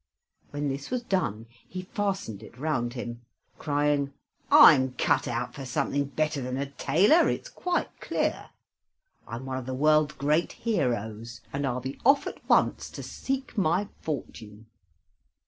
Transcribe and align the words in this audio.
When 0.49 0.67
this 0.67 0.89
was 0.89 1.03
done 1.03 1.45
he 1.69 1.83
fastened 1.83 2.41
it 2.41 2.57
round 2.57 2.93
him, 2.93 3.21
crying: 3.59 4.13
"I'm 4.49 4.93
cut 4.93 5.27
out 5.27 5.53
for 5.53 5.63
something 5.63 6.05
better 6.05 6.41
than 6.41 6.57
a 6.57 6.71
tailor, 6.71 7.29
it's 7.29 7.49
quite 7.49 7.89
clear. 8.01 8.49
I'm 9.27 9.45
one 9.45 9.59
of 9.59 9.67
the 9.67 9.75
world's 9.75 10.15
great 10.15 10.53
heroes, 10.53 11.41
and 11.53 11.67
I'll 11.67 11.81
be 11.81 11.99
off 12.03 12.25
at 12.25 12.41
once 12.49 12.89
to 12.89 13.03
seek 13.03 13.55
my 13.59 13.89
fortune." 14.01 14.65